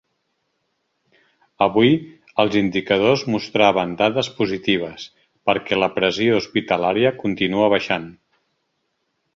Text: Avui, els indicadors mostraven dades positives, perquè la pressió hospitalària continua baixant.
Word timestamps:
Avui, 1.65 1.91
els 2.43 2.57
indicadors 2.61 3.25
mostraven 3.35 3.93
dades 4.01 4.31
positives, 4.41 5.07
perquè 5.51 5.81
la 5.81 5.93
pressió 6.01 6.43
hospitalària 6.43 7.15
continua 7.25 7.71
baixant. 7.77 8.11